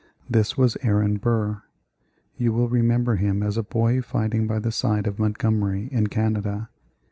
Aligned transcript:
This 0.27 0.57
was 0.57 0.77
Aaron 0.81 1.17
Burr. 1.17 1.61
You 2.35 2.53
will 2.53 2.69
remember 2.69 3.17
him 3.17 3.43
as 3.43 3.55
a 3.55 3.61
boy 3.61 4.01
fighting 4.01 4.47
by 4.47 4.57
the 4.57 4.71
side 4.71 5.05
of 5.05 5.19
Montgomery 5.19 5.89
in 5.91 6.07
Canada. 6.07 6.69